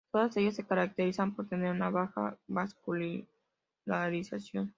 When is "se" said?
0.55-0.65